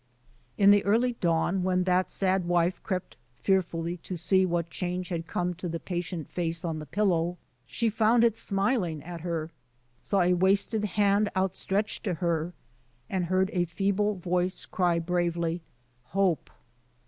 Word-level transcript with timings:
In 0.57 0.71
the 0.71 0.83
early 0.83 1.13
dawn, 1.13 1.61
when 1.61 1.83
that 1.83 2.09
sad 2.09 2.45
wife 2.45 2.81
crept 2.81 3.17
fearfully 3.35 3.97
to 3.97 4.15
see 4.17 4.47
what 4.47 4.71
change 4.71 5.09
had 5.09 5.27
come 5.27 5.53
to 5.53 5.69
the 5.69 5.79
patient 5.79 6.27
face 6.27 6.65
on 6.65 6.79
the 6.79 6.87
pillow, 6.87 7.37
she 7.67 7.87
found 7.87 8.23
it 8.23 8.35
smiling 8.35 9.03
at 9.03 9.21
her, 9.21 9.51
saw 10.03 10.21
a 10.21 10.33
wasted 10.33 10.85
hand 10.85 11.29
outstretched 11.35 12.03
to 12.05 12.15
her, 12.15 12.51
and 13.11 13.25
heard 13.25 13.51
a 13.53 13.65
feeble 13.65 14.15
voice 14.15 14.65
cry 14.65 14.97
bravely, 14.97 15.61
"Hope!" 16.05 16.49